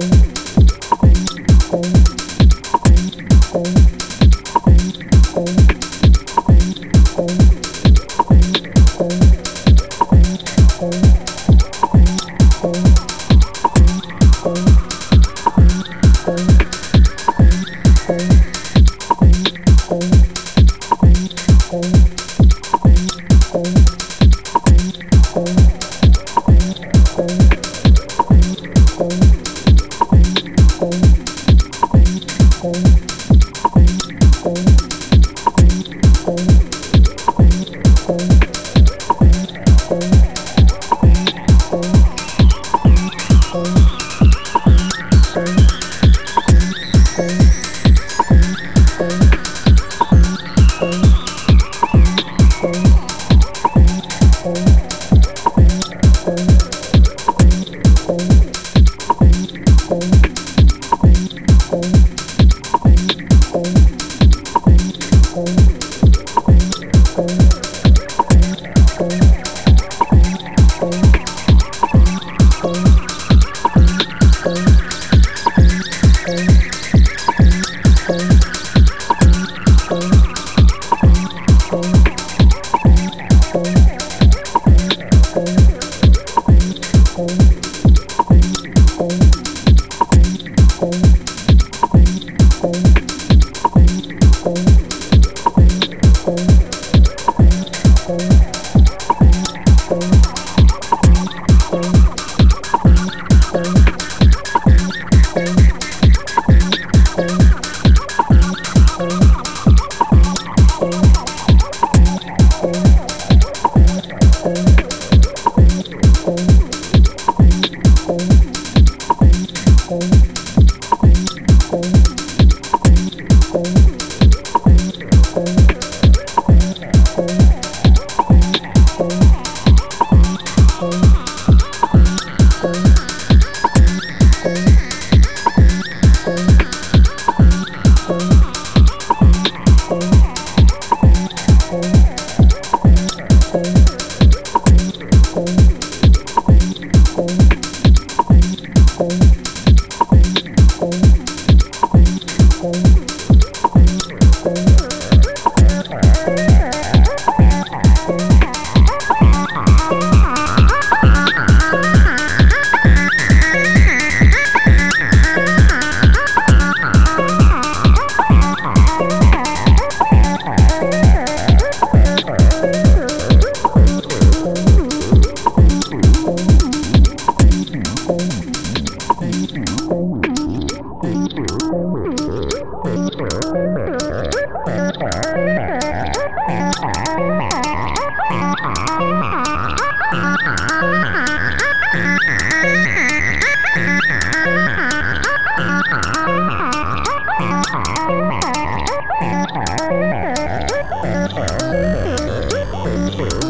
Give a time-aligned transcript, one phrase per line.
[0.00, 0.31] home.